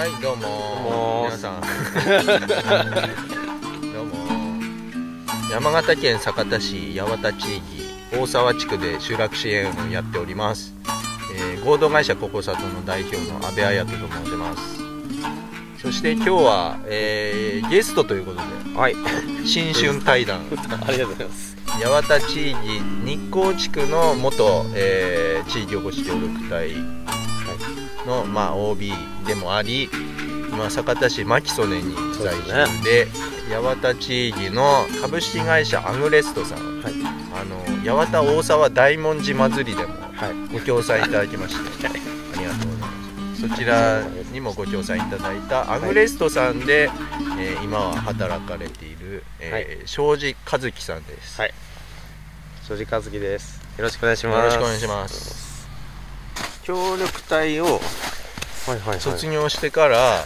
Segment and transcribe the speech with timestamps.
[0.00, 0.48] はいどうも。
[0.48, 1.24] も。
[1.26, 1.60] 皆さん。
[3.92, 4.16] どうも。
[5.52, 7.62] 山形県酒田市八幡地域
[8.16, 10.74] 大沢地区で集落支援をやっております、
[11.36, 14.80] えー合同会社ココサトの代表の阿部彩人と申します。
[15.82, 18.42] そして今日は、えーゲストということで
[18.78, 18.94] はい。
[19.44, 20.46] 新春対談。
[20.86, 21.58] ありがとうございます。
[21.66, 22.58] 八幡地域
[23.04, 26.70] 日光地区の元、えー地域おこし協力隊
[28.06, 28.92] の、まあ、OB
[29.26, 29.88] でもあり
[30.50, 33.06] 今酒田市牧曽根に在住で
[33.48, 36.82] 八幡地域の株式会社アグレストさん。
[36.82, 36.92] はい。
[37.32, 40.52] あの八幡大沢大文字祭りでもはい。
[40.52, 43.48] ご協賛いただきまして ありがとうございます。
[43.48, 46.90] そちらにもご協賛いただいたアグレストさんで、
[47.38, 51.54] えー今は働かれている、えー庄司和樹さんです、はい。
[52.68, 53.60] 庄司和樹です。
[53.78, 54.36] よろしくお願いします。
[54.38, 55.49] よろしくお願いします
[56.70, 57.80] 協力隊をはい
[58.68, 59.00] はいはい。
[59.00, 60.24] 卒業してから、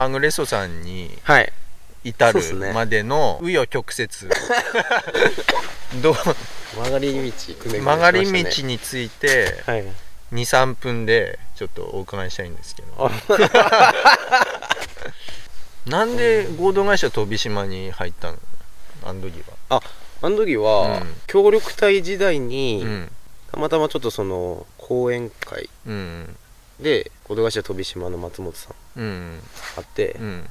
[0.00, 1.52] アグレストさんにはい。
[2.02, 2.40] 至る
[2.74, 4.08] までの紆余曲折。
[6.02, 6.14] どう
[6.76, 7.78] 曲がり道くねくね。
[7.78, 9.84] 曲がり道についてはい。
[10.32, 12.88] 23分でちょっとお伺いしたいんですけど。
[12.98, 13.94] あ
[15.86, 18.38] なんで合同会社飛島に入ったの？
[19.04, 19.82] あの時は。
[20.20, 21.16] あの時は、うん。
[21.28, 23.10] 協力隊時代に、うん。
[23.52, 26.36] たまたまちょっとその講演会うん
[26.80, 29.40] で合同会社飛島の松本さんうん
[29.78, 30.44] あって、うん。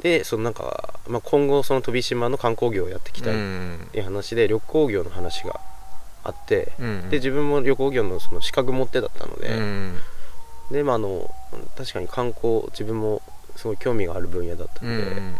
[0.00, 3.88] でそのなんか、まあ、今後その飛島の観光業をやっていきたいっうん。
[3.92, 5.60] ていう話で旅行業の話が
[6.24, 9.98] あって、うんで自分も旅行業のその資格持ってだったので、うん
[10.70, 11.30] でまああの
[11.76, 13.22] 確かに観光自分も
[13.56, 15.36] すごい興味がある分野だったうので、ん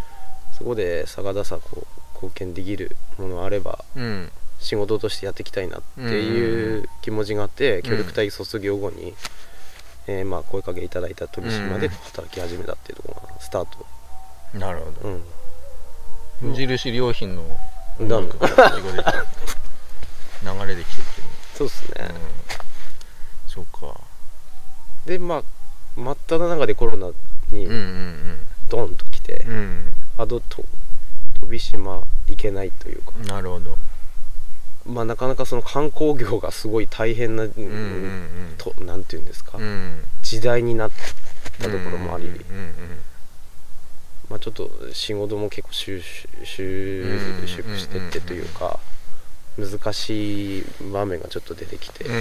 [0.59, 4.31] そこで逆田さこう貢献できるものがあればうん
[4.63, 7.83] 仕事としてやっていきたいなっていう気持ちがあって、ん。
[7.83, 9.15] 協力隊卒業後に、
[10.07, 13.67] えーまあ声かけいただいた飛島で働き始めたっていうところがスター
[14.53, 15.09] ト、なるほど。
[15.09, 15.23] うん、
[16.41, 17.43] 無印良品の
[18.01, 18.19] だ。
[18.19, 18.55] 音楽が流
[20.67, 21.07] れてきてる
[21.55, 22.09] そうですね。
[22.09, 22.15] うん、
[23.49, 24.01] そうか。
[25.07, 25.43] でまあ
[25.97, 27.09] 真っ只中でコロナ
[27.51, 27.69] に
[28.69, 29.95] ドンと来て、うん。
[30.19, 30.65] あとと
[31.41, 33.13] 飛島行けないというか。
[33.19, 33.77] うんなるほど
[34.87, 38.55] まあなかなかその観光業がすごい大変な、うんうんうん。
[38.59, 40.05] となんていうんですか、うん。
[40.23, 40.91] 時代になっ
[41.61, 42.39] たところもあり、うんうん
[44.29, 48.81] まあ、ちょっと仕事も結構収縮してってというか、
[49.59, 52.15] 難しい場面がちょっと出てきて、うん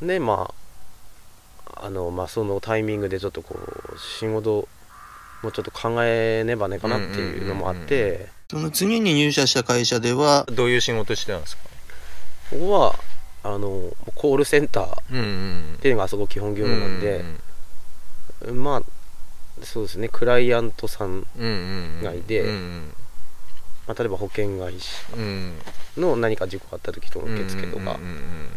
[0.00, 0.54] うんでま
[1.66, 4.68] ああのまあそのタイミングでちょっとこう仕事
[5.42, 11.64] もうちょっと考えねばねかなっていうのもあっうんうんてその次に入社した会社ではどういう仕事してたんですか？
[12.50, 12.94] ここは
[13.42, 15.20] あのコールセンターっうんう
[15.74, 15.78] ん。
[15.82, 17.22] ていうのがあそこ基本業務なんで、
[18.54, 18.82] まあ
[19.62, 22.02] そうですねクライアントさん、うんうんうん。
[22.02, 22.94] がいてうん
[23.86, 25.58] まあ、例えば保険会社うん。
[25.98, 28.48] の何か事故があった時との受付とか、うんうん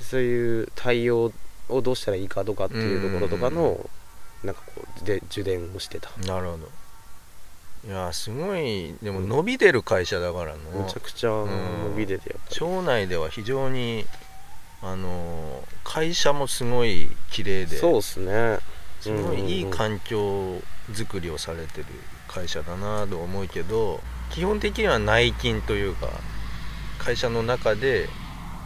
[0.00, 1.32] そういう対応
[1.68, 3.88] をどうしたらいいかとかっていうところとかの、
[4.42, 6.10] なんかこうで受電をしてた。
[6.20, 6.68] うんなるほど
[7.86, 12.56] いやすごいでも伸びてる会社だからのめちゃくちゃ伸び出てやっぱり。
[12.56, 14.06] 町内では非常に
[14.82, 18.58] あの会社もすごい綺麗でそうですね。
[19.00, 21.86] すごいいい環境づくりをされてる
[22.26, 26.08] 会社だなと思うけど基本的には内勤というか
[26.98, 28.08] 会社の中で、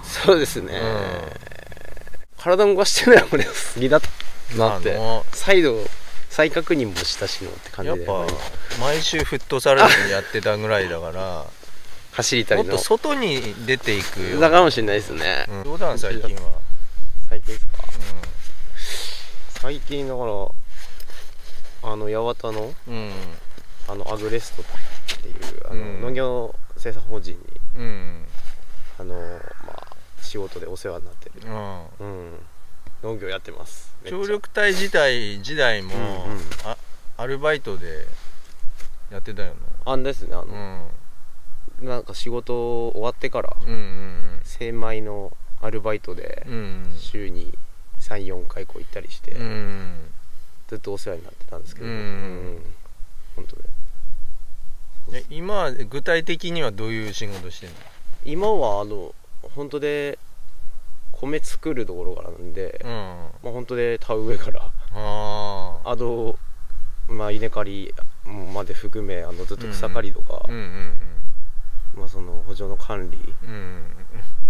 [0.05, 2.41] そうですね、うん。
[2.41, 4.01] 体動かしてないのが好きだ
[4.57, 4.97] なって。
[5.33, 5.85] 再度
[6.39, 8.33] 再確認もしたしのって感じでやっぱ
[8.81, 11.45] 毎週フットサルやってたぐらいだから
[12.13, 12.69] 走りたりの。
[12.69, 16.61] もっと外に出ていくよ、だかもしれないですね、うん、どうだん最近は、
[17.29, 17.79] 最近ですか？
[17.79, 20.25] う最近だか
[21.83, 23.11] らあの八幡のんうん。
[23.89, 24.67] あのアグレストっ
[25.23, 25.37] ていう
[25.69, 26.01] あの、うん。
[26.03, 27.39] 農業生産法人に
[27.79, 28.25] うん。
[29.01, 29.15] あの
[29.67, 31.41] まあ仕事でお世話になってる。
[31.45, 31.83] うん。
[31.99, 32.33] うん
[33.03, 33.95] 農業やってます。
[34.05, 36.41] 協力隊時代時代も、うんうん。
[36.65, 36.77] あ
[37.17, 38.07] アルバイトで
[39.11, 40.91] やってたよあんですねあな、の、
[41.81, 44.41] なんか仕事終わってからうん、うんうん。
[44.45, 46.95] 精米のアルバイトでうんうん。
[46.99, 47.53] 週に
[48.01, 50.11] 34回こう行ったりして、うん
[50.69, 52.63] ずっとお世話になってたんですけど、うん
[53.35, 53.63] 本当ね
[55.15, 57.75] え今は具体的にはどういう仕事してんの？
[58.25, 59.15] 今はあの
[59.55, 60.19] 本当で
[61.21, 62.91] 米作るところからなんで、うん。
[62.91, 64.63] まあ、本当で田植えから
[64.93, 66.39] あああと、
[67.09, 67.95] まあ、稲刈り
[68.53, 70.93] まで含めあのずっと草刈りとか、うんうん
[71.97, 73.85] まあ、その補助の管理うんうん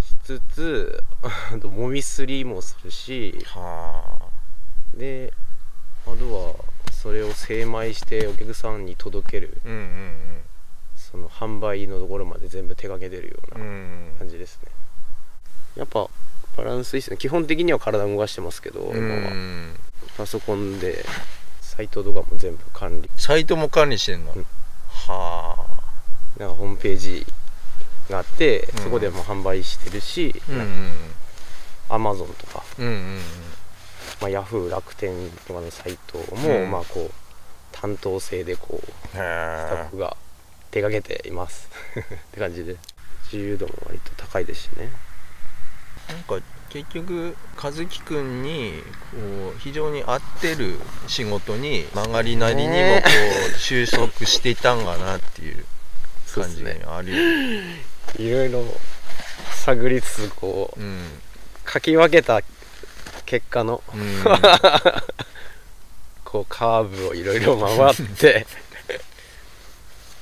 [0.00, 4.98] しつつあともみすりもするしはあ。
[4.98, 5.32] で
[6.06, 6.64] あとを
[7.34, 10.40] 精米してお客さんに届けるうんうん
[10.96, 14.18] その販売のところまで全部手掛けてるよううんうなん。
[14.18, 14.70] 感じですね、
[15.76, 16.08] やっぱ
[16.58, 17.16] バランスいいですね。
[17.16, 19.74] 基本的には体動かしてますけど、う今はん。
[20.16, 21.04] パソコンで
[21.60, 23.08] サイトとかも全部管理。
[23.16, 24.42] サイトも管理してんの、うん。
[24.88, 26.40] はあ。
[26.40, 27.24] なんかホームページ
[28.10, 28.82] があって、うん。
[28.82, 30.92] そこでも販売してるし、うんうん。
[31.90, 33.18] アマゾンとか、うんうんうん。
[34.20, 35.12] まあ、ヤフー楽天
[35.46, 36.70] とかのサイトも、うん。
[36.72, 37.10] まあこう
[37.70, 39.22] 担当制でこうスタへ
[39.84, 40.16] ッフが
[40.72, 41.70] 手掛けています。
[41.94, 42.02] っ
[42.32, 42.76] て感じで。
[43.32, 44.90] 自由度も割と高いですしね。
[44.90, 45.07] え
[46.08, 48.72] なんか結局和樹くんに
[49.10, 53.02] こう非常に合ってる仕事に曲がりなりにもこね
[53.54, 55.64] う収束していたんかなっていう
[56.34, 57.88] 感じがあるよね。
[58.18, 58.64] いろいろ
[59.64, 60.98] 探りつつこううん。
[61.70, 62.42] 書き分けた
[63.26, 64.24] 結果のうん。
[66.24, 68.46] こうカーブをいろいろ回って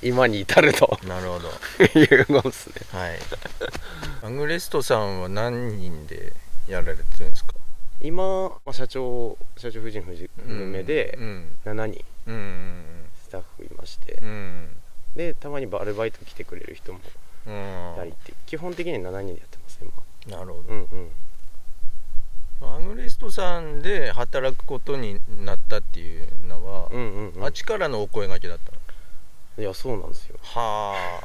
[0.06, 0.98] 今に至ると。
[1.06, 1.48] なるほど。
[1.98, 2.74] いうのですね。
[2.92, 3.18] はい。
[4.22, 6.32] アグレストさんは何人で
[6.68, 7.54] やられてるんですか？
[8.00, 10.28] 今、まあ、社長社長夫人夫人
[10.70, 12.84] 目でうん7人うんうん
[13.24, 14.18] スタッフいまして。
[14.22, 14.28] うん。
[14.28, 14.76] うん
[15.16, 17.00] でたまにアルバイト来てくれる人も
[17.46, 17.92] うん。
[17.94, 18.34] いたりって。
[18.44, 20.36] 基本的には7人でやってます今。
[20.38, 21.10] なるほど、うんうん。
[22.60, 27.44] アグレストさんで働くことになったっていうのは、うんうんうん。
[27.44, 28.75] あっちからのお声がけだったの？
[29.58, 30.36] いやそうなんですよ。
[30.42, 31.24] はあ。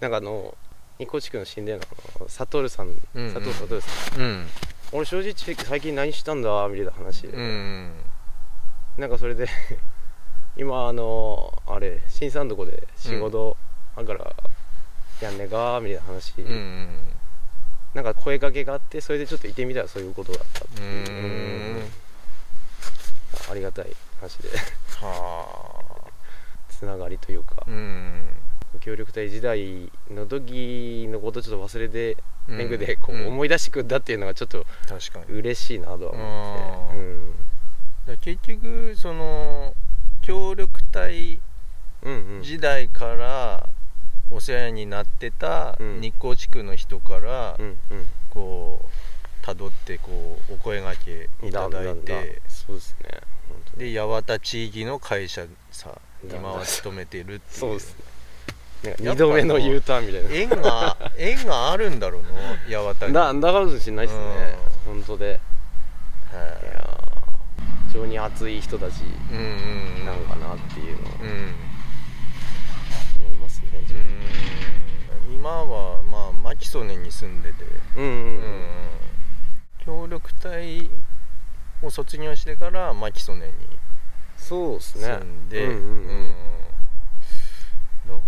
[0.00, 0.54] なんかあの
[0.98, 1.78] 日光地区の神殿
[2.20, 2.90] のサトルさんう
[3.20, 3.34] んうん。
[3.34, 4.46] 佐藤悟さんうん。
[4.92, 7.90] 俺正直最近何したんだみたいな話で、うん
[8.96, 9.46] なんかそれで
[10.56, 13.56] 今あのあれ新さんとこで仕事
[13.96, 14.32] あるから
[15.20, 17.14] やんねえかみたいな話、うんうん。
[17.94, 20.84] なんか声かけがあってそれでちょっといてみたらそういうことだったってう。
[20.84, 21.90] いう
[23.50, 23.86] ありがたい
[24.20, 24.48] 話で。
[25.00, 25.85] はあ
[26.76, 28.22] つながりというかうん。
[28.80, 32.16] 協力隊時代の時のことちょっと忘れて
[32.48, 32.58] うん。
[32.58, 33.26] めぐでこううん。
[33.28, 35.38] 思い出してくんだっていうのがちょっと確かに。
[35.38, 36.18] 嬉しいなとは思って、
[38.08, 39.74] あーだ結局その
[40.22, 41.40] 協力隊
[42.02, 42.36] うん、うん。
[42.36, 43.68] うん時代から
[44.30, 46.00] お世話になってたうん。
[46.00, 48.06] 日光地区の人からうんうん。
[48.30, 48.88] こう
[49.44, 52.42] たどってこうお声がけいただいて。
[52.48, 53.10] そうですね。
[53.76, 55.46] で八幡地域の会社
[55.76, 57.40] さ今は勤めてるっていう。
[57.50, 58.04] そうですね。
[58.82, 60.30] なんかやっぱ2度目の U ターンみたいな。
[60.30, 62.28] 縁が縁があるんだろうな
[62.78, 63.14] 八幡に。
[63.14, 64.24] だだからかもしれないですね。
[64.86, 65.24] 本当で。
[65.26, 65.28] い。
[65.28, 69.00] へやー非常に熱い人たち
[70.04, 71.54] なんかなっていうのをうん。
[73.18, 74.02] 思いますね自分。
[75.28, 75.34] うん。
[75.34, 77.64] 今はまあ牧曽根に住んでて。
[77.96, 78.36] うんうんううん。
[78.38, 78.40] ん
[79.84, 80.90] 協力隊
[81.82, 83.52] を卒業してから牧曽根に
[84.48, 85.06] そうですね。
[85.06, 86.30] 住んで、うんうんうん。
[88.06, 88.20] だか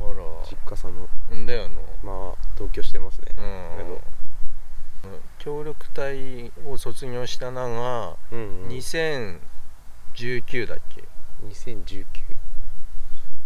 [0.50, 1.76] 実家さんのらんだよな。
[2.02, 3.26] まあ同居してますね。
[3.38, 5.20] うん。
[5.38, 8.68] 協力隊を卒業したのがうんうん。
[8.68, 11.04] 2019だっけ
[11.46, 12.04] ？2019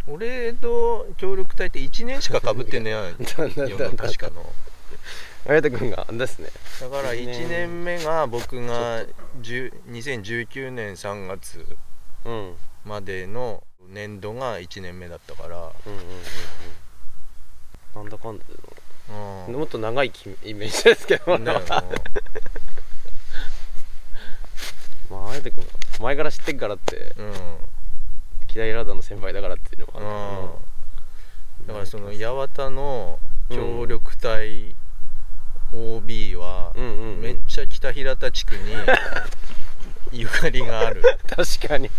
[0.08, 3.04] 俺と協力隊って1年しかかぶってねえよ。
[3.98, 4.50] 確かの。
[5.46, 6.48] 綾田君がですね。
[6.80, 9.04] だから1年目が僕が
[9.42, 11.76] 10 2019年3月うんうん
[12.84, 16.06] までの年度が1年目だったから、うんうんうん
[17.94, 18.44] なんだかんだ
[19.46, 21.38] でもっと長いきイメージですけど。
[21.38, 21.82] だよな
[25.10, 27.32] まあ綾田君が前から知ってっからってうん。
[28.46, 30.52] キライラーダの先輩だからっていうのも
[31.60, 33.18] あるだからその八幡の
[33.50, 34.74] 協力隊
[35.74, 37.20] OB はうんうんうん。
[37.20, 38.74] めっちゃ北平田地区に
[40.12, 41.02] ゆかりがある。
[41.26, 41.90] 確かに。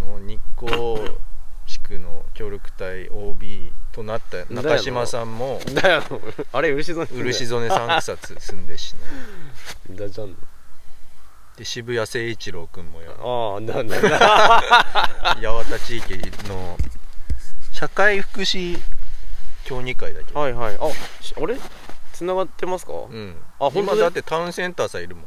[0.00, 1.18] の日光
[1.66, 6.02] 地区の協力隊 OB となった中島さんもだよ。
[6.52, 8.94] あれ漆園漆曽根三草住んでし
[9.90, 9.96] ね。
[9.96, 10.36] だじゃん
[11.56, 13.96] で渋谷誠一郎君もやああなんだ。
[15.36, 16.76] 八幡地域の
[17.72, 18.80] 社会福祉
[19.64, 20.78] 協議会だけど、はいはい。
[20.80, 21.56] あしあれ？
[22.12, 25.24] 繋がってますか、うん、あ今だってタウンセンターさんいるもん、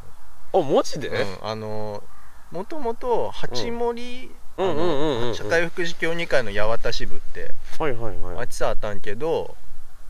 [0.60, 2.04] あマジで、うん、あの
[2.52, 4.68] もともと八森、うん。
[4.68, 8.46] うんうんうんうん社会福祉協議会の八幡支部ってはいはいあはい。
[8.46, 9.58] っちさあったんけど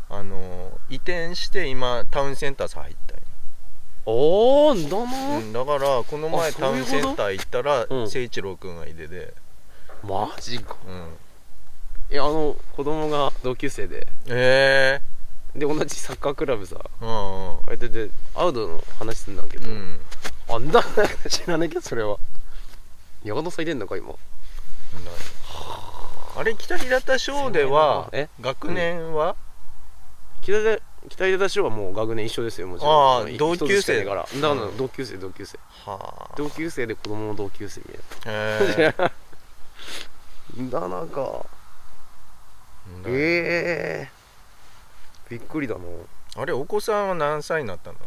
[0.09, 3.23] あの移転して今タウンセンターさん入ったんよ
[4.05, 7.97] おおだな、うん、だからこの前あタウンセンター行ったらうん。
[8.01, 9.33] 誠一郎君がいてで、
[10.03, 10.75] マジか。
[10.87, 14.05] うん、いやあの子供が同級生で。
[14.27, 14.99] え
[15.55, 16.75] で同じサッカークラブさ。
[17.01, 19.99] えー、あれででアウトの話すんだけど、うんうん
[20.49, 20.83] あんだ
[21.29, 22.17] 知らないけどそれは。
[23.23, 24.13] ヤガ咲いてんのか今。
[26.37, 28.27] あれ北平田小ではえ？
[28.41, 29.35] 学年は、
[30.41, 33.17] 北出北出田賞はもう学年一緒ですよもちろん。
[33.21, 34.23] あー一つ同級生しから。
[34.23, 34.51] だから。
[34.51, 34.77] うん。
[34.77, 35.57] 同級生同級生。
[35.85, 36.35] はあ。
[36.35, 37.85] 同級生で子供の同級生み
[38.21, 38.95] たいへ
[40.57, 41.45] なだなんか
[43.05, 44.11] えええ。
[45.29, 45.81] びっくりだな。
[46.37, 47.97] あれお子さんは何歳になったの？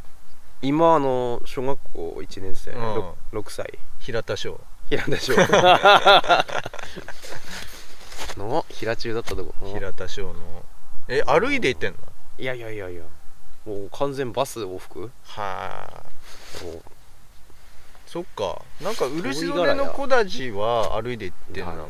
[0.60, 2.98] 今あの小学校1年生、うん。
[2.98, 3.78] 6, 6歳。
[4.00, 4.60] 平田小
[4.90, 5.32] 平田小
[8.36, 9.54] の平中だったとこ。
[9.62, 9.72] の。
[9.72, 10.34] 平田小の。
[11.08, 11.98] え歩いて行ってんの？
[12.38, 13.02] いやいやいやいや。
[13.66, 15.10] もう完全バス往復？
[15.24, 16.02] はあ。
[18.06, 18.62] そっか。
[18.80, 21.88] なんか漆戸の子たちは歩いて行ってんの？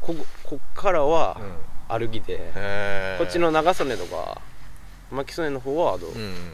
[0.00, 1.56] こここっからはうん。
[1.88, 4.40] 歩きで、へえこっちの長曽根とか
[5.10, 6.52] 牧曽根の方はあの、うん。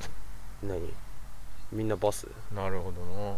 [0.63, 0.93] 何？
[1.73, 2.27] みんなバス？
[2.55, 3.37] なるほどな。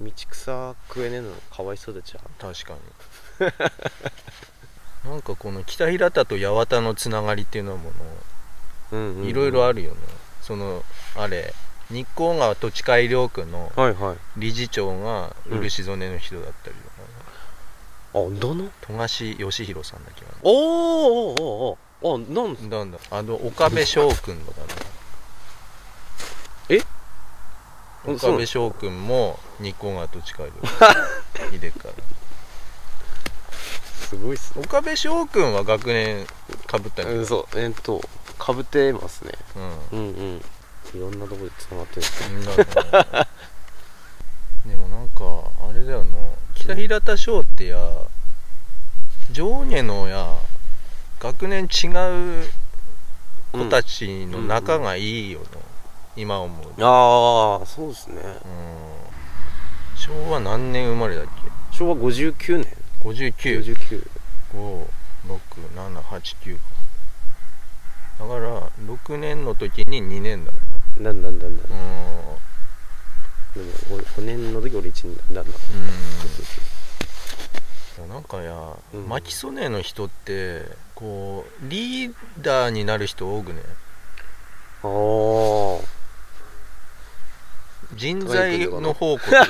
[0.00, 2.80] 道草食えねえのかわいそうだじゃん確かに。
[5.10, 7.92] なんかこの北平田と八幡のつながりっていうのも
[8.92, 9.28] うんうんうん。
[9.28, 9.98] いろいろあるよね、
[10.42, 10.84] その
[11.16, 11.54] あれ
[11.90, 13.72] 日光川土地改良区の
[14.36, 18.70] 理事長が漆曽根の人だったりとか、あどの？
[18.82, 20.28] 富樫義弘さんだっけな。
[20.42, 21.78] おーおーおーおー。
[22.00, 24.66] あなんなんだあの岡部翔君とかね
[26.68, 26.80] え
[28.06, 30.46] 岡部翔君も日光川土地改
[31.40, 31.94] 良いでっ から。
[34.08, 34.62] すごいっすね。
[34.64, 36.26] 岡部翔君は学年
[36.66, 37.58] かぶったりうんそう。
[37.58, 38.00] えっと
[38.38, 39.32] かぶってますね。
[39.92, 39.98] うん。
[39.98, 40.44] うんうん。
[40.94, 42.06] いろんなとこでつながってる。
[42.30, 42.44] うん。
[42.44, 43.26] なるほど
[44.66, 45.24] でもなんか
[45.68, 46.16] あれだよな。
[46.54, 47.78] 北平田小ってや
[49.30, 50.38] 上下のや
[51.20, 51.88] 学年違
[52.42, 52.50] う
[53.52, 55.46] 子たちの仲がいいよな、
[56.18, 56.84] 今思うと。
[56.84, 58.20] ああそうですね。
[58.20, 58.32] うん。
[59.94, 61.26] 昭和何年生まれだっ
[61.70, 62.66] 昭和59年。
[63.38, 64.04] け59 59
[65.24, 66.62] 56789か。
[68.18, 70.58] だから6年の時に2年だも
[71.00, 71.46] だんだんだんだ。
[71.46, 71.50] んん。
[71.56, 71.62] な
[73.54, 73.70] でも
[74.00, 75.34] 5, 年の時俺1年だん。
[75.34, 75.44] だん。
[75.44, 75.58] うんうん
[78.08, 79.08] なんかや、うん。
[79.08, 80.62] 牧曽根の人って
[80.94, 83.60] こうリーダーになる人多くね。
[84.82, 84.88] ああ
[87.94, 89.44] 人材の宝庫っていう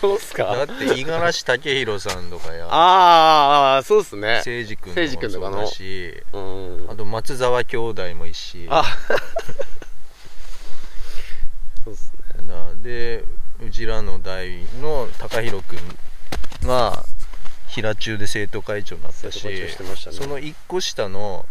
[0.00, 2.66] そうっすじゃんだかって五十嵐武弘さんとかや。
[2.70, 4.42] ああそうっすね。
[4.44, 6.22] 誠司君誠司もそうだし。
[6.32, 6.86] うん。
[6.88, 8.66] あと松沢兄弟もいいし。
[8.70, 8.84] あ。
[11.84, 12.48] そうっすね。
[12.48, 13.24] だで
[13.62, 15.78] うちらの代の高弘君
[16.62, 17.04] が
[17.68, 20.16] 平中で生徒会長になったし生徒会長してましたね。
[20.16, 21.49] その一個下のうん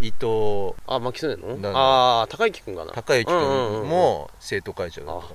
[0.00, 0.74] 伊藤。
[0.86, 1.60] あ牧曽根の？
[1.60, 1.70] だ。
[1.72, 2.92] ああ高之君かな。
[2.92, 5.34] 孝之うんうんうんうん君も生徒会長だった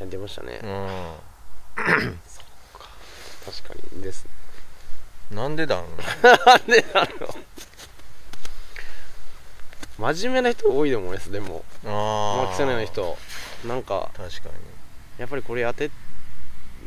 [0.00, 0.60] やってましたね。
[0.62, 1.10] の
[1.76, 4.26] 確かにです
[5.30, 5.86] なんでだろう
[6.46, 7.30] なんでだろう。
[10.00, 11.64] 真面目な人多いと思いますでも。
[11.84, 13.18] ああ牧曽根の人。
[13.66, 14.50] なんか確か
[15.18, 15.90] やっぱりこれやって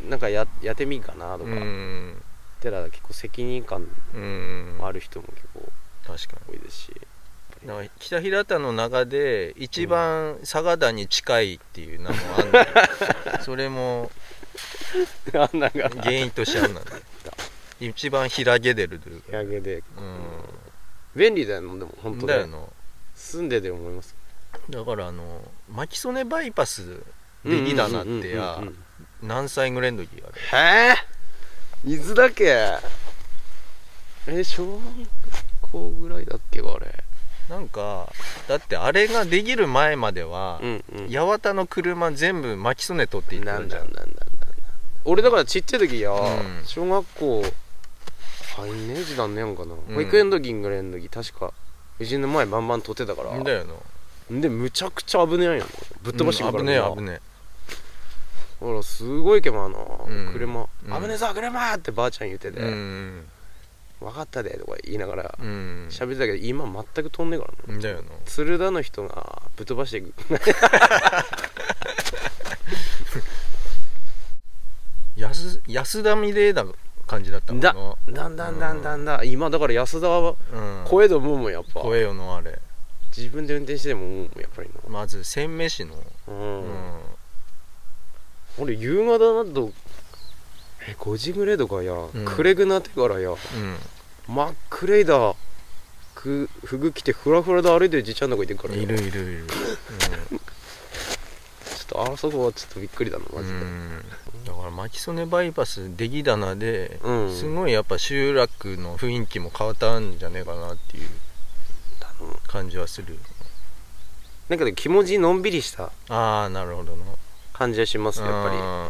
[0.07, 2.23] なんかややってみんかなとか、にうん。
[2.61, 4.79] てら結構責任感うん。
[4.81, 5.69] ある人も結構
[6.05, 6.87] 確か多いですし、
[7.61, 12.67] にだから北平田の中で一番佐賀田に近いっていう名もあんだよ。
[13.43, 14.11] それも
[15.33, 15.89] あんなが。
[16.01, 17.01] 原因としてあんなんだよ。
[17.79, 19.39] 一番開けてるというか。
[19.39, 19.41] う
[21.15, 22.33] 便利だよでも本ん当ね。
[22.33, 22.59] だよな。
[23.15, 24.15] 住んでて思います。
[24.69, 27.01] だからあの牧曽根バイパス
[27.45, 28.77] できだなってやうんうんうんうん
[29.23, 30.95] 何歳ぐらいの時あれへえ。
[31.85, 32.45] 伊豆だっけ。
[34.27, 34.83] え小学
[35.71, 37.03] 校ぐらいだっけあれ。
[37.49, 38.11] なんか
[38.47, 41.09] だってあれができる前までは、うんうん。
[41.09, 43.59] 八幡の車全部牧曽根取っていったじゃん。
[43.59, 44.25] なんだなんだ
[45.03, 46.63] 俺だからちっちゃい時や、うん。
[46.65, 47.43] 小学校
[48.57, 49.77] 入んねえ時だんねやんかな、ん。
[49.95, 51.51] 保育園の時ぐらいの時確か
[51.99, 53.43] うちの前バンバン撮ってたから。
[53.43, 54.39] だよな。
[54.39, 55.67] でむちゃくちゃ危ねえんやん
[56.03, 57.19] ぶっ飛ばしてくからうん危ねえ危ね
[58.61, 60.31] ほらすごいけまあな、うん。
[60.31, 61.01] 車、うん。
[61.01, 63.25] 危ねえぞ車ってばあちゃん言ってて、えうん
[64.01, 65.87] 分かったでとか言いながらうん。
[65.91, 68.09] 喋ってたけど今全く飛んねえからなだよな。
[68.25, 70.13] 鶴田の人がぶっ飛ばしていく。
[75.15, 76.65] 安安田美玲だ
[77.05, 77.73] 感じだったもんな。
[77.73, 79.21] だだんだんだんだんだ。
[79.21, 79.29] ん。
[79.29, 80.83] 今だから安田はうん。
[80.85, 81.81] 声で思うもんやっぱ。
[81.81, 82.57] 声よのあれ。
[83.15, 85.95] 自分で運転してでも思うもんやっぱりまず鮮明市の。
[85.95, 86.99] なう、うんん。
[88.57, 89.71] 俺夕方だと
[90.87, 92.09] え5時ぐらいとかや、ん。
[92.25, 93.29] 暗くなってからや。
[93.29, 93.37] うん。
[94.27, 95.35] 真っ暗いだ。
[96.13, 99.47] く服着てフラフラで歩いてるじいちゃんとかいてるからいるいるいる。
[99.47, 104.05] ちょっとあそこはちょっとびっくりだなマジで、うんうん
[104.75, 107.35] 巻曽根バイパス出来棚で、うん。
[107.35, 111.07] すごいやっぱ集落の雰囲気も変わったんじゃねえかなっていう
[112.47, 113.17] 感じはする。
[114.49, 117.05] なんかね気持ちのんびりしたああなるほどな。
[117.53, 118.57] 感じはしますねやっぱり。
[118.59, 118.89] あ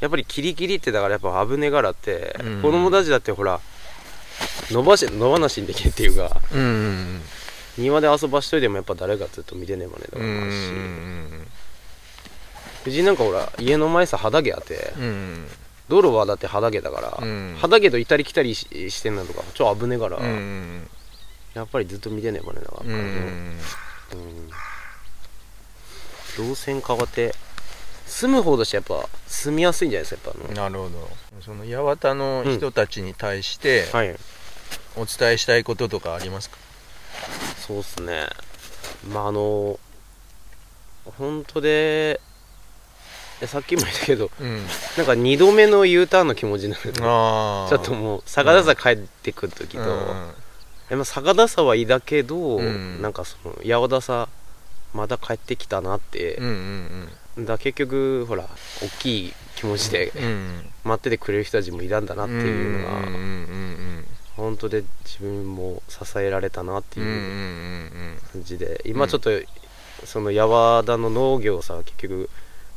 [0.00, 2.62] やっぱりキリキリってだからやっぱ危ねがらって、うん。
[2.62, 3.60] 子供たちだってほら
[4.70, 7.22] 伸ばし野放しにできるっていうかーうんうん。
[7.78, 11.46] 庭で遊ばしといてもやっぱ誰がずっと見てねえまねだうんからし、うん
[12.84, 15.46] 藤井なんかほら家の前さ畑あってうんうん
[15.88, 17.56] 道路はだって畑だから、うん。
[17.60, 20.88] 畑と行ったり来たりししてんのとか超危ねえから、うんうん
[21.52, 22.98] やっぱりずっと見てねえまねだから、うんうん
[26.38, 26.46] うん。
[26.48, 27.34] 動線変わって
[28.10, 31.08] 住む方としてやっぱ住みやすいんじゃないですかやっぱなるほど。
[31.40, 34.14] その八幡の人たちに対してはい。
[34.96, 36.56] お伝えしたいこととかありますか、
[37.66, 38.26] そうっすね。
[39.12, 39.78] まああの
[41.18, 42.20] 本当で
[43.40, 44.56] えさっきも言ったけどうん。
[44.96, 49.84] なんか2度目の U ターンの気持ちになるああちょっともう逆田さ帰ってくる時と、
[50.88, 53.00] でも逆田さはいいだけど、うん。
[53.00, 54.28] なんかその八幡さ
[54.92, 57.08] まだ帰ってきたなってうん、うんうん
[57.38, 58.44] だ結局ほら
[58.82, 60.12] 大きい気持ちで
[60.84, 63.08] 待っててくれる人たちもいたんだなっていうのが、
[64.36, 67.90] 本当で自分も支えられたなっていう
[68.32, 69.30] 感じで、今ちょっと
[70.04, 70.48] その八
[70.82, 72.30] 幡の農業をさ結局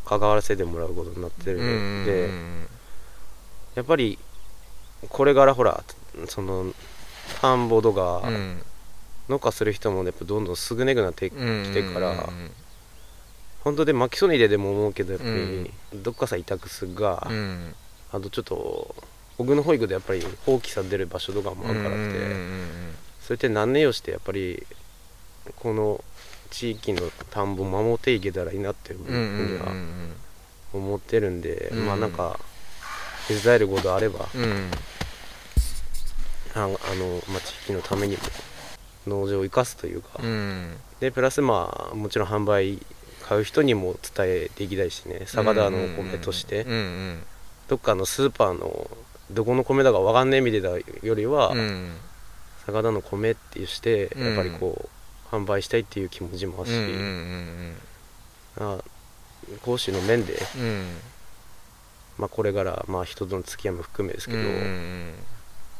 [0.05, 2.67] 関わらせてもらうことになってるうんうんんで、うん。
[3.75, 4.19] やっぱり
[5.09, 5.83] これからほら
[6.27, 6.73] その
[7.41, 8.61] 田んぼとかうん。
[9.29, 12.51] 農家する人もやっぱどんどん少なくなってきうんてから、うん
[13.63, 15.35] 本当で巻きそうにででも思うけどやっぱり、う
[15.95, 16.03] ん。
[16.03, 17.75] どっかさ委託すが、うん。
[18.11, 18.95] あとちょっと
[19.37, 22.15] 僕の保育でやっぱり放棄されてる場所とかもあるからって、
[23.21, 24.65] そうやって何年をしてやっぱり
[25.55, 26.03] この
[26.51, 29.71] 地域の田んぼを守っていけたらいいなっていうふうには
[30.73, 31.85] 思ってるんで、うん。
[31.85, 32.39] まあなんか
[33.27, 34.27] 手伝えることあれば、あ
[36.55, 36.69] あの、
[37.29, 38.21] まあ、地域のためにも
[39.07, 40.75] 農場を生かすというか、うん。
[40.99, 42.79] でプラスまあもちろん販売
[43.33, 45.21] 買う人にも伝えていきたいしね。
[45.21, 46.65] 佐賀田のお米として、
[47.67, 48.89] どっかのスーパーの
[49.31, 50.69] どこの米だか分かんねえみたいな
[51.01, 51.95] よりは、うん。
[52.65, 54.25] 佐賀田の米ってしてうん。
[54.27, 54.87] やっぱりこ
[55.31, 56.75] う、販売したいっていう気持ちもあるし、
[59.63, 60.61] 講師の面で、うん。
[60.61, 60.97] うん
[62.19, 64.39] まあ、これからまあ人との付き合いも含めですけど、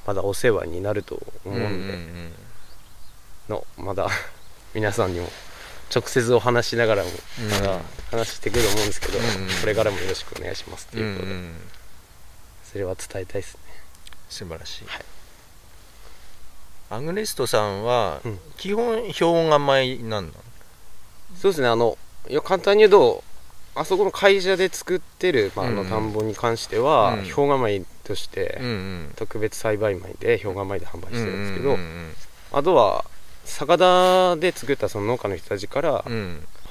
[0.07, 2.33] まだお世話になると思うんうんで、
[3.47, 4.07] のまだ
[4.73, 5.29] 皆さんにも
[5.93, 7.09] 直接お話しながらも
[8.11, 11.53] 話してくると思うんですけど、うんうんこれからもよろしくお願いしますってうんういうことで、ん
[12.71, 13.61] それは伝えたいですね。
[14.29, 15.03] 素晴らしい、はい。
[16.89, 18.39] アグネストさんはうん。
[18.57, 20.37] 基本氷河米なんだ
[21.35, 21.97] そうですねあの
[22.29, 23.23] いや簡単に言うと
[23.75, 25.83] あそこの会社で作ってる、まあ、あうんうん。
[25.85, 27.19] の田んぼに関しては、うん。
[27.23, 29.11] 氷河米として、うんうん。
[29.15, 32.13] 特別栽培米で氷河米で販売してるんですけど、うんうん。
[32.51, 33.05] あとは
[33.45, 36.03] 酒田で作ったその農家の人たちから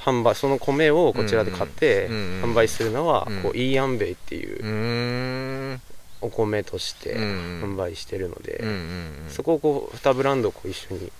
[0.04, 3.42] 販売その米をこちらで買って販売するのはうん。
[3.42, 5.80] こうイーアンベイっていう
[6.20, 8.64] お米として販売してるので、
[9.28, 11.10] そこをこう2ブランドをこう一緒に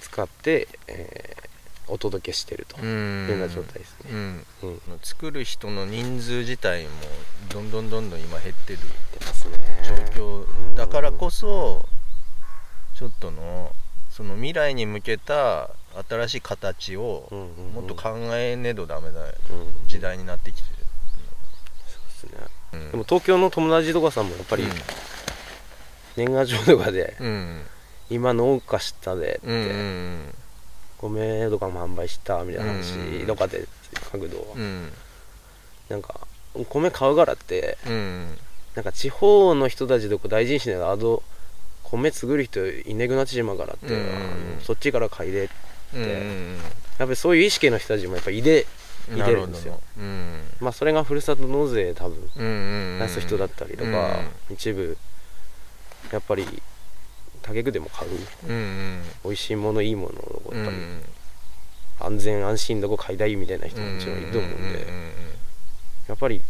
[0.00, 1.44] 使って、えー
[1.86, 4.44] お届けしてるとういうんような状態ですね、うん。
[4.62, 4.80] うん。
[5.02, 6.90] 作る人の人数自体も
[7.50, 8.78] どんどんどんどん今減ってる。
[10.16, 11.84] 状況だからこそ
[12.96, 13.72] ちょっとの
[14.16, 15.70] その未来に向けた
[16.08, 17.28] 新しい形を
[17.74, 19.88] もっと考えねえとダメだうん。
[19.88, 20.68] 時代になってきて
[22.22, 22.46] そうですね。
[22.72, 22.90] る、うん。
[22.92, 24.64] でも東京の友達とかさんもやっぱり
[26.16, 27.16] 年賀状とかで
[28.08, 30.34] 今農家したでって、うんうん
[31.00, 33.66] 米とかも販売したみたいな話うんとかで
[34.12, 34.62] 書くと、うん。
[34.62, 34.92] うん
[35.88, 36.20] なんか
[36.70, 38.38] 米買うからってうん
[38.76, 41.22] なんか地方の人たちとこ大事にしないとあと
[41.84, 44.18] 米作る人いなくなってしまうからって、うんあ
[44.56, 45.48] のそっちから買いで
[45.94, 46.56] うんうん
[46.98, 48.66] やっぱりそういう意識の人たちもやっぱいで
[49.10, 49.80] うんいてるんですよ。
[49.98, 50.40] うん。
[50.60, 54.20] まあそれがふるさと納税多分うんうん出す人だったりとか、
[54.50, 54.96] 一部
[56.12, 56.46] やっぱり
[57.42, 58.10] 竹具でも買う。
[58.48, 59.02] うんうん。
[59.24, 60.76] 美味しいものいいものをうんやっぱり。
[62.00, 64.86] 安全安心どこ買いたいみたいな人ももちろんいると思うんで、
[66.08, 66.42] やっぱり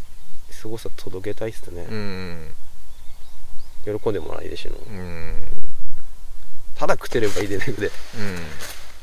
[0.50, 2.48] すごさ届けたいっすね、うんうん
[3.84, 4.98] 喜んでもらいでしょうん。
[4.98, 5.42] うん
[6.76, 7.86] ただ食ってればいいでなくて。
[7.86, 7.90] うん。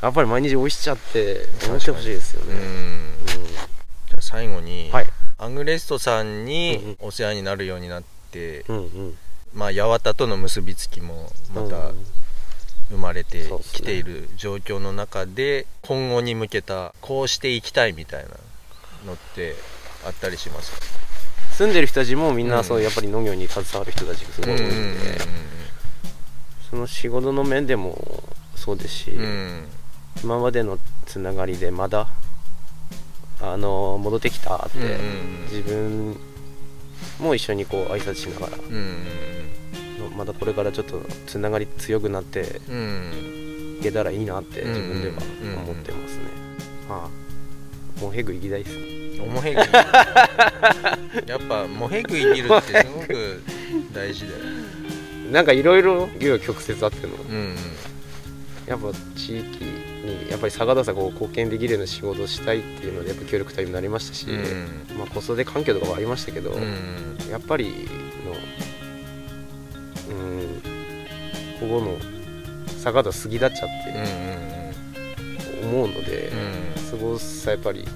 [0.02, 3.14] やっぱり毎日美味しちゃって思ってほしいですよね、うん。
[3.28, 5.08] じゃあ最後に、はい。
[5.38, 9.18] アングレストさんにお世話になるようになって、うんうん。
[9.54, 12.06] まあ八幡との結びつきもまたうん
[12.90, 18.32] 生まれてきている状況の中で今後に向けたこうしていきたいみたいな
[19.06, 19.56] のって
[20.06, 20.86] あったりしますか？
[21.62, 24.74] 住んでる人たちもみんうなんそうやっぱり農業に携わる人たちがすごい多いんで、
[26.72, 28.24] その仕事の面でも
[28.56, 29.12] そうですし、
[30.24, 32.08] 今までのつながりでまだ
[33.40, 34.80] あの戻ってきたって、
[35.52, 36.18] 自分
[37.20, 38.58] も一緒にこう挨拶しながら
[40.18, 42.60] まだこれからちょっとつながり強くなって
[43.80, 46.24] いけたらいいなって自分ではうん思ってますね、
[46.90, 47.31] まあ
[48.02, 53.42] もうヘグ行きたいですねおもへぐやっぱもへぐ生きるってすごく
[53.94, 54.40] 大事だよ。
[55.32, 57.14] なんかいろいろ紆余曲折あっての。
[57.14, 57.56] うん
[58.68, 67.90] やっぱ地域にやっぱり坂田さんこう貢献できるような仕事をしたいっていうのでやっぱ協力隊になりましたし、うんまあ、子育て環境とかもありましたけど、うんやっぱり
[68.24, 68.32] の
[70.16, 70.62] うん
[71.60, 71.98] ここの
[72.80, 74.61] 坂田杉立っちゃうんって
[75.62, 76.32] 思うので、
[76.76, 76.82] うん。
[76.82, 77.88] すごさやっぱり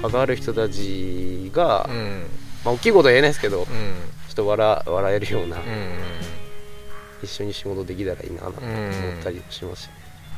[0.00, 1.96] 関わる人たちが、うん。
[1.96, 2.26] うん
[2.64, 3.66] まあ大きいことは言えないですけど、うん。
[3.66, 5.62] ちょっと笑笑えるような、うん。
[7.22, 9.88] 一緒に仕事できたらいいななんてうん思ったりもしますし、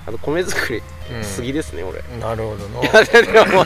[0.07, 0.83] あと米作り、
[1.17, 2.03] うん杉ですね俺。
[2.19, 2.69] なるほど。
[2.69, 3.65] の いやでも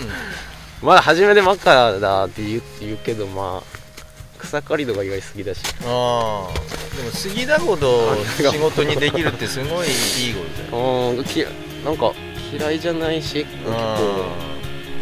[0.83, 3.79] まだ初めて真っ赤だって言う言うけどまあ
[4.38, 5.61] 草刈りとか意外杉だし。
[5.85, 6.68] ああ。
[6.96, 11.44] でも杉だほど仕事にできるってすごいいいことだようんき
[11.85, 12.12] なんか
[12.52, 13.98] 嫌いじゃないし結構あ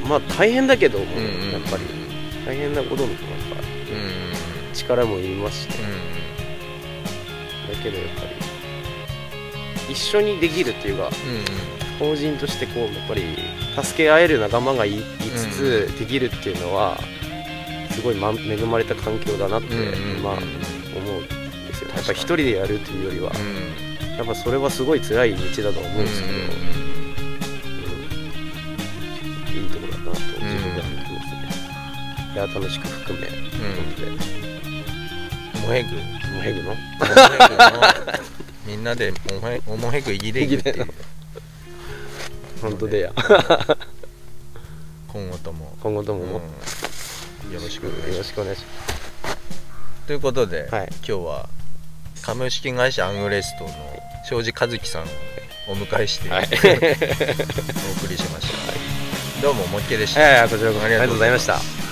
[0.09, 1.09] まあ大変だけど、んうん。
[1.53, 1.85] やっぱり。
[2.47, 3.91] 大変なこともやっぱー
[4.69, 4.73] うん。
[4.73, 5.73] 力もいりますし、う
[7.73, 8.23] だけどやっぱ
[9.89, 11.11] り一緒にできるっていうかん
[11.99, 13.23] 法人としてこうやっぱり
[13.83, 15.03] 助け合える仲間がいい
[15.35, 16.99] つつできるっていうのは
[17.91, 21.91] すごい、ま、恵まれた環境だなって、うんうんまあ思うんですよ。
[21.95, 23.35] やっぱ一人でやるというよりは、う
[24.05, 24.17] ん。
[24.17, 26.35] やっぱそれはすごい辛い道だと思うんですけど、
[32.37, 33.33] いや楽しく含め、うん。
[35.63, 36.77] 本おもへぐ当でもうヘグの
[38.67, 40.87] みんなでおもへおもへぐいぎれぐっていう。
[42.61, 43.13] 本当でや。
[45.09, 45.79] 今後とも。
[45.81, 46.43] 今後ともも、
[47.47, 47.55] うん。
[47.55, 48.13] よろしくお願いします。
[48.13, 48.65] よろしくお願いし
[49.23, 49.37] ま
[50.07, 50.89] ということで、はい。
[50.91, 51.49] 今日は
[52.21, 53.71] 株式会社アングレストの
[54.29, 55.07] 庄司和樹さんを
[55.69, 56.45] お迎えして、すはい。
[56.45, 56.53] お送
[58.11, 58.49] りしまし
[59.41, 60.85] た、 どうももっけでした、こちらこそ。
[60.85, 61.86] ありがとうございました